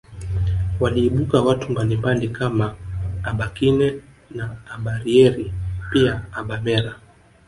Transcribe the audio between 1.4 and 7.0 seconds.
watu mbalimbali kama abakine na abarieri pia abamera